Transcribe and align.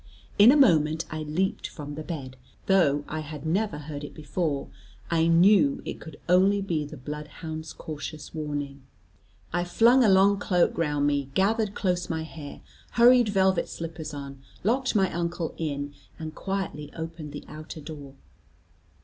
In 0.39 0.51
a 0.51 0.57
moment 0.57 1.05
I 1.11 1.21
leaped 1.21 1.67
from 1.67 1.93
the 1.93 2.01
bed; 2.01 2.35
though 2.65 3.03
I 3.07 3.19
had 3.19 3.45
never 3.45 3.77
heard 3.77 4.03
it 4.03 4.15
before, 4.15 4.67
I 5.11 5.27
knew 5.27 5.83
it 5.85 5.99
could 5.99 6.19
only 6.27 6.59
be 6.59 6.85
the 6.85 6.97
bloodhound's 6.97 7.71
cautious 7.71 8.33
warning. 8.33 8.81
I 9.53 9.63
flung 9.63 10.03
a 10.03 10.09
long 10.09 10.39
cloak 10.39 10.75
round 10.75 11.05
me, 11.05 11.29
gathered 11.35 11.75
close 11.75 12.09
my 12.09 12.23
hair, 12.23 12.61
hurried 12.93 13.29
velvet 13.29 13.69
slippers 13.69 14.11
on, 14.11 14.41
locked 14.63 14.95
my 14.95 15.13
uncle 15.13 15.53
in, 15.59 15.93
and 16.17 16.33
quietly 16.33 16.91
opened 16.95 17.31
the 17.31 17.45
outer 17.47 17.79
door. 17.79 18.15